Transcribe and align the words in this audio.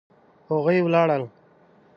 هغوی 0.49 0.77
ولاړل 0.83 1.23